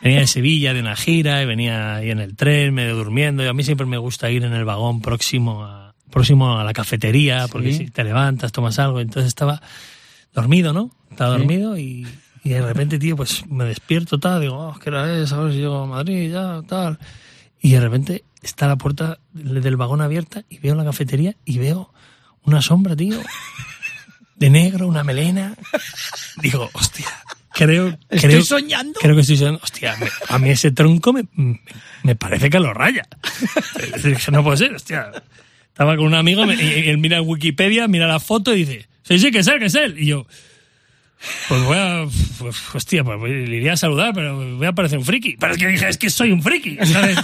Venía 0.00 0.20
de 0.20 0.26
Sevilla 0.28 0.72
de 0.74 0.78
una 0.80 0.94
gira 0.94 1.42
y 1.42 1.46
venía 1.46 1.96
ahí 1.96 2.10
en 2.12 2.20
el 2.20 2.36
tren, 2.36 2.72
medio 2.72 2.94
durmiendo. 2.94 3.42
Y 3.42 3.48
a 3.48 3.52
mí 3.52 3.64
siempre 3.64 3.84
me 3.84 3.98
gusta 3.98 4.30
ir 4.30 4.44
en 4.44 4.52
el 4.52 4.64
vagón 4.64 5.00
próximo 5.00 5.64
a, 5.64 5.92
próximo 6.08 6.56
a 6.56 6.62
la 6.62 6.72
cafetería, 6.72 7.48
porque 7.50 7.72
si 7.72 7.90
te 7.90 8.04
levantas, 8.04 8.52
tomas 8.52 8.78
algo. 8.78 9.00
Entonces 9.00 9.26
estaba 9.26 9.60
dormido, 10.32 10.72
¿no? 10.72 10.92
Estaba 11.10 11.30
dormido 11.36 11.76
y, 11.76 12.06
y 12.44 12.48
de 12.50 12.62
repente, 12.62 13.00
tío, 13.00 13.16
pues 13.16 13.44
me 13.50 13.64
despierto, 13.64 14.20
tal. 14.20 14.40
Digo, 14.40 14.54
oh, 14.68 14.78
¿qué 14.78 14.88
hora 14.90 15.18
es? 15.18 15.32
A 15.32 15.40
ver 15.40 15.52
si 15.52 15.58
llego 15.58 15.82
a 15.82 15.86
Madrid, 15.86 16.30
ya, 16.30 16.62
tal. 16.68 16.96
Y 17.60 17.72
de 17.72 17.80
repente 17.80 18.24
está 18.42 18.66
la 18.68 18.76
puerta 18.76 19.18
del 19.32 19.76
vagón 19.76 20.00
abierta 20.00 20.44
y 20.48 20.58
veo 20.58 20.74
la 20.74 20.84
cafetería 20.84 21.36
y 21.44 21.58
veo 21.58 21.92
una 22.44 22.62
sombra, 22.62 22.96
tío. 22.96 23.20
De 24.36 24.48
negro, 24.48 24.86
una 24.88 25.04
melena. 25.04 25.54
Digo, 26.40 26.70
hostia, 26.72 27.06
creo, 27.52 27.88
¿Estoy 28.08 28.30
creo, 28.30 28.42
soñando? 28.42 28.98
Creo 28.98 29.14
que 29.14 29.20
estoy 29.20 29.36
soñando. 29.36 29.60
Hostia, 29.62 29.94
me- 29.98 30.08
a 30.28 30.38
mí 30.38 30.48
ese 30.50 30.70
tronco 30.70 31.12
me, 31.12 31.26
me- 32.02 32.16
parece 32.16 32.48
que 32.48 32.58
lo 32.58 32.72
raya. 32.72 33.06
Es 33.78 34.02
decir, 34.02 34.16
que 34.16 34.30
no 34.32 34.42
puede 34.42 34.56
ser, 34.56 34.74
hostia. 34.74 35.10
Estaba 35.68 35.96
con 35.96 36.06
un 36.06 36.14
amigo 36.14 36.46
me- 36.46 36.54
y, 36.54 36.88
él 36.88 36.96
mira 36.96 37.20
Wikipedia, 37.20 37.86
mira 37.88 38.06
la 38.06 38.20
foto 38.20 38.54
y 38.54 38.64
dice, 38.64 38.88
sí, 39.02 39.18
sí, 39.18 39.30
que 39.30 39.40
es 39.40 39.46
él, 39.48 39.58
que 39.58 39.66
es 39.66 39.74
él. 39.74 39.96
Y 39.98 40.06
yo, 40.06 40.26
pues 41.48 41.62
voy 41.64 41.76
a, 41.78 42.06
pues, 42.38 42.56
hostia, 42.74 43.04
pues 43.04 43.20
le 43.20 43.56
iría 43.56 43.74
a 43.74 43.76
saludar, 43.76 44.12
pero 44.14 44.56
voy 44.56 44.66
a 44.66 44.72
parecer 44.72 44.98
un 44.98 45.04
friki. 45.04 45.36
Pero 45.38 45.52
es 45.52 45.58
que 45.58 45.66
dije, 45.68 45.88
es 45.88 45.98
que 45.98 46.10
soy 46.10 46.32
un 46.32 46.42
friki. 46.42 46.76
¿sabes? 46.84 47.18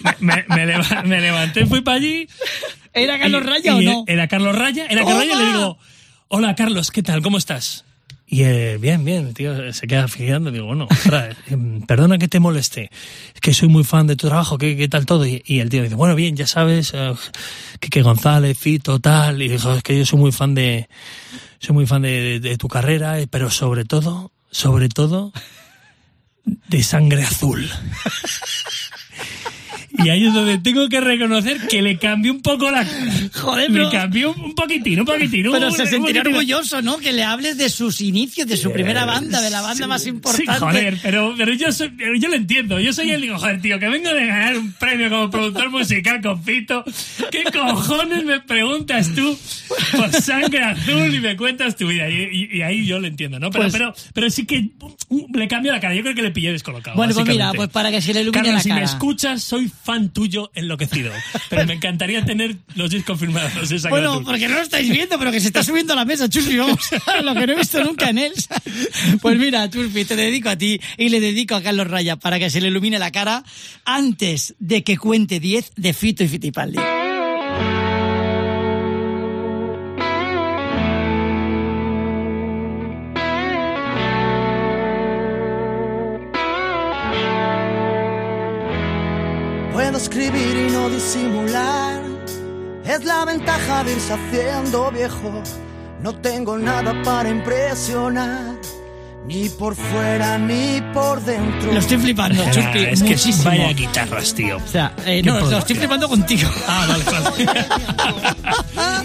Me, 0.00 0.14
me- 0.20 0.44
me 0.48 0.66
leva- 0.66 1.02
me 1.04 1.20
levanté, 1.20 1.66
fui 1.66 1.80
para 1.80 1.96
allí. 1.98 2.28
¿Era 2.94 3.18
Carlos 3.18 3.42
y- 3.44 3.46
Raya 3.46 3.72
y 3.80 3.86
o 3.86 3.92
no? 3.92 4.04
Era 4.06 4.28
Carlos 4.28 4.56
Raya, 4.56 4.86
era 4.86 5.04
Carlos 5.04 5.18
Raya 5.18 5.32
y 5.34 5.36
le 5.36 5.44
digo, 5.46 5.78
hola 6.28 6.54
Carlos, 6.54 6.90
¿qué 6.90 7.02
tal? 7.02 7.22
¿Cómo 7.22 7.38
estás? 7.38 7.84
Y 8.30 8.42
eh, 8.42 8.76
bien, 8.78 9.04
bien, 9.06 9.32
tío, 9.32 9.72
se 9.72 9.86
queda 9.86 10.06
fijando. 10.06 10.50
Digo, 10.50 10.66
bueno, 10.66 10.86
ostras, 10.90 11.34
em, 11.48 11.80
perdona 11.82 12.18
que 12.18 12.28
te 12.28 12.40
moleste. 12.40 12.90
Es 13.34 13.40
que 13.40 13.54
soy 13.54 13.68
muy 13.68 13.84
fan 13.84 14.06
de 14.06 14.16
tu 14.16 14.28
trabajo, 14.28 14.58
¿qué, 14.58 14.76
qué 14.76 14.86
tal 14.88 15.06
todo? 15.06 15.24
Y, 15.26 15.42
el 15.60 15.70
tío 15.70 15.82
dice, 15.82 15.94
bueno, 15.94 16.14
bien, 16.14 16.36
ya 16.36 16.46
sabes, 16.46 16.92
eh, 16.94 17.14
que, 17.80 17.88
que 17.88 18.02
González, 18.02 18.58
Fito, 18.58 18.98
tal. 18.98 19.40
Y 19.40 19.48
dijo, 19.48 19.72
es 19.74 19.82
que 19.82 19.96
yo 19.96 20.04
soy 20.04 20.18
muy 20.18 20.32
fan 20.32 20.54
de, 20.54 20.88
soy 21.58 21.74
muy 21.74 21.86
fan 21.86 22.02
de, 22.02 22.10
de- 22.20 22.40
de 22.40 22.56
tu 22.58 22.68
carrera, 22.68 23.18
eh, 23.18 23.26
pero 23.28 23.48
sobre 23.50 23.86
todo, 23.86 24.30
sobre 24.50 24.90
todo, 24.90 25.32
de 26.44 26.82
sangre 26.82 27.22
azul. 27.24 27.66
Y 30.04 30.08
ahí 30.10 30.26
es 30.26 30.32
donde 30.32 30.58
tengo 30.58 30.88
que 30.88 31.00
reconocer 31.00 31.58
que 31.68 31.82
le 31.82 31.98
cambió 31.98 32.32
un 32.32 32.40
poco 32.40 32.70
la 32.70 32.84
cara. 32.84 33.12
Joder, 33.34 33.70
Le 33.70 33.78
pero- 33.78 33.90
cambió 33.90 34.32
un 34.32 34.54
poquitín, 34.54 35.00
un 35.00 35.06
poquitín. 35.06 35.46
Pero 35.50 35.66
un- 35.68 35.72
se 35.72 35.86
sentirá 35.86 36.20
orgulloso, 36.22 36.80
¿no? 36.82 36.98
Que 36.98 37.12
le 37.12 37.24
hables 37.24 37.58
de 37.58 37.68
sus 37.68 38.00
inicios, 38.00 38.46
de 38.46 38.56
su 38.56 38.72
primera 38.72 39.04
banda, 39.04 39.40
de 39.40 39.50
la 39.50 39.60
banda 39.60 39.86
más 39.86 40.06
importante. 40.06 40.52
Sí, 40.52 40.58
joder, 40.58 40.98
pero, 41.02 41.34
pero 41.36 41.52
yo, 41.54 41.72
soy, 41.72 41.88
pero 41.90 42.14
yo 42.16 42.28
lo 42.28 42.34
entiendo. 42.34 42.78
Yo 42.80 42.92
soy 42.92 43.10
el 43.10 43.20
digo, 43.20 43.38
joder, 43.38 43.60
tío, 43.60 43.78
que 43.78 43.88
vengo 43.88 44.12
de 44.12 44.26
ganar 44.26 44.56
un 44.58 44.72
premio 44.72 45.10
como 45.10 45.30
productor 45.30 45.70
musical 45.70 46.20
con 46.22 46.42
Fito. 46.44 46.84
¿Qué 47.30 47.44
cojones 47.52 48.24
me 48.24 48.40
preguntas 48.40 49.12
tú 49.14 49.36
por 49.96 50.12
sangre 50.12 50.62
azul 50.62 51.14
y 51.14 51.20
me 51.20 51.36
cuentas 51.36 51.76
tu 51.76 51.88
vida? 51.88 52.08
Y, 52.08 52.22
y- 52.52 52.58
y 52.58 52.62
ahí 52.62 52.86
yo 52.86 52.98
lo 53.00 53.06
entiendo, 53.08 53.38
¿no? 53.38 53.50
Pero, 53.50 53.64
Pues- 53.64 53.72
pero, 53.72 53.94
pero 54.14 54.30
sí 54.30 54.46
que 54.46 54.68
uh, 55.08 55.26
le 55.36 55.48
cambio 55.48 55.72
la 55.72 55.80
cara. 55.80 55.94
Yo 55.94 56.02
creo 56.02 56.14
que 56.14 56.22
le 56.22 56.30
pillé 56.30 56.52
descolocado. 56.52 56.96
Bueno, 56.96 57.14
pues 57.14 57.26
mira, 57.26 57.52
pues 57.52 57.68
para 57.68 57.90
que 57.90 58.00
se 58.00 58.14
le 58.14 58.20
ilumine 58.22 58.38
Carlos, 58.44 58.54
la 58.54 58.60
si 58.62 58.68
cara. 58.68 58.80
me 58.80 58.86
escuchas, 58.86 59.42
soy 59.42 59.70
fan 59.88 60.10
tuyo 60.10 60.50
enloquecido. 60.54 61.10
Pero 61.48 61.64
me 61.64 61.72
encantaría 61.72 62.22
tener 62.22 62.56
los 62.74 62.90
discos 62.90 63.18
firmados 63.18 63.50
sangre 63.68 63.88
Bueno, 63.88 64.22
porque 64.22 64.46
no 64.46 64.56
lo 64.56 64.60
estáis 64.60 64.90
viendo, 64.90 65.18
pero 65.18 65.32
que 65.32 65.40
se 65.40 65.46
está 65.46 65.64
subiendo 65.64 65.94
a 65.94 65.96
la 65.96 66.04
mesa, 66.04 66.28
Chuspi, 66.28 66.58
vamos, 66.58 66.78
lo 67.24 67.34
que 67.34 67.46
no 67.46 67.54
he 67.54 67.56
visto 67.56 67.82
nunca 67.82 68.10
en 68.10 68.18
él. 68.18 68.32
Pues 69.22 69.38
mira, 69.38 69.70
Chuspi, 69.70 70.04
te 70.04 70.14
dedico 70.14 70.50
a 70.50 70.56
ti 70.56 70.78
y 70.98 71.08
le 71.08 71.20
dedico 71.20 71.54
a 71.54 71.62
Carlos 71.62 71.86
Raya 71.86 72.16
para 72.16 72.38
que 72.38 72.50
se 72.50 72.60
le 72.60 72.68
ilumine 72.68 72.98
la 72.98 73.10
cara 73.10 73.44
antes 73.86 74.54
de 74.58 74.84
que 74.84 74.98
cuente 74.98 75.40
10 75.40 75.72
de 75.76 75.94
Fito 75.94 76.22
y 76.22 76.28
Fitipaldi. 76.28 76.78
Puedo 89.98 90.10
escribir 90.10 90.68
y 90.68 90.72
no 90.72 90.88
disimular. 90.90 92.00
Es 92.84 93.04
la 93.04 93.24
ventaja 93.24 93.82
de 93.82 93.94
irse 93.94 94.12
haciendo 94.12 94.92
viejo. 94.92 95.42
No 96.00 96.14
tengo 96.14 96.56
nada 96.56 96.94
para 97.02 97.28
impresionar. 97.28 98.54
Ni 99.26 99.48
por 99.48 99.74
fuera 99.74 100.38
ni 100.38 100.80
por 100.94 101.20
dentro. 101.22 101.72
Lo 101.72 101.80
estoy 101.80 101.98
flipando, 101.98 102.40
Ah, 102.46 102.50
Chuspi, 102.52 102.78
es 102.78 103.02
que 103.02 103.08
muchísimo. 103.08 103.44
vaya 103.50 103.72
guitarras, 103.72 104.32
tío. 104.34 104.58
O 104.58 104.68
sea, 104.68 104.94
eh, 105.04 105.20
Qué 105.20 105.30
no, 105.30 105.40
lo 105.40 105.58
estoy 105.58 105.74
flipando 105.74 106.08
contigo. 106.08 106.48
Ah, 106.68 106.86
vale, 106.88 107.04
vale. 107.04 107.46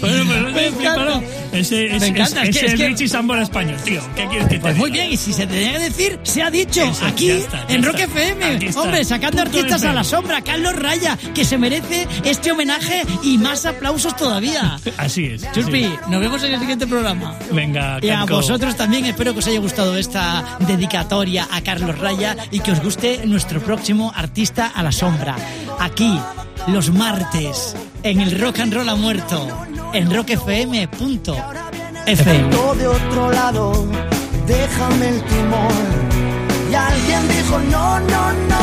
bueno, 0.00 0.24
pero 0.28 0.50
Me 0.52 0.66
encanta. 0.68 1.20
Ese 1.54 1.86
es, 1.94 2.00
Me 2.00 2.08
encanta, 2.08 2.42
es, 2.42 2.48
es 2.50 2.58
que- 2.58 2.66
es 2.66 2.72
el 2.72 2.78
que- 2.78 2.86
Richie 2.88 3.08
Sambora 3.08 3.42
español, 3.42 3.76
tío. 3.84 4.00
¿Qué 4.16 4.26
quieres 4.26 4.48
que 4.48 4.54
te 4.56 4.60
Pues 4.60 4.76
muy 4.76 4.90
bien, 4.90 5.12
y 5.12 5.16
si 5.16 5.32
se 5.32 5.46
tenía 5.46 5.72
que 5.74 5.78
decir, 5.78 6.18
se 6.22 6.42
ha 6.42 6.50
dicho 6.50 6.82
Eso, 6.82 7.04
aquí 7.06 7.28
ya 7.28 7.34
está, 7.34 7.66
ya 7.68 7.74
en 7.74 7.80
está. 7.84 7.92
Rock 7.92 8.00
FM. 8.00 8.44
Aquí 8.44 8.66
está. 8.66 8.80
Hombre, 8.82 9.04
sacando 9.04 9.42
Punto 9.42 9.58
artistas 9.58 9.72
a 9.72 9.76
FM. 9.86 9.94
la 9.94 10.04
sombra, 10.04 10.42
Carlos 10.42 10.76
Raya, 10.76 11.18
que 11.34 11.44
se 11.44 11.58
merece 11.58 12.06
este 12.24 12.52
homenaje 12.52 13.04
y 13.22 13.38
más 13.38 13.64
aplausos 13.66 14.16
todavía. 14.16 14.78
Así 14.96 15.26
es. 15.26 15.50
Chuspi, 15.52 15.84
sí. 15.84 15.90
nos 16.08 16.20
vemos 16.20 16.42
en 16.42 16.54
el 16.54 16.60
siguiente 16.60 16.86
programa. 16.86 17.36
Venga, 17.52 17.98
Y 18.02 18.10
a 18.10 18.24
vosotros 18.24 18.76
también 18.76 19.04
espero 19.06 19.32
que 19.32 19.38
os 19.40 19.46
haya 19.46 19.60
gustado 19.60 19.96
esta 19.96 20.58
dedicatoria 20.60 21.46
a 21.50 21.60
Carlos 21.62 21.98
Raya 21.98 22.36
y 22.50 22.60
que 22.60 22.72
os 22.72 22.80
guste 22.82 23.22
nuestro 23.26 23.60
próximo 23.60 24.12
artista 24.14 24.66
a 24.74 24.82
la 24.82 24.92
sombra. 24.92 25.36
Aquí, 25.80 26.18
los 26.68 26.90
martes, 26.90 27.76
en 28.02 28.20
el 28.20 28.38
Rock 28.38 28.60
and 28.60 28.72
Roll 28.74 28.88
ha 28.88 28.94
muerto, 28.96 29.66
en 29.94 30.12
rockfm.fm. 30.12 31.34
De 32.78 32.86
otro 32.86 33.30
lado, 33.30 33.86
déjame 34.46 35.08
el 35.08 35.24
timón. 35.24 35.72
Y 36.70 36.74
alguien 36.74 37.28
dijo 37.28 37.58
no, 37.70 38.00
no, 38.00 38.32
no. 38.32 38.53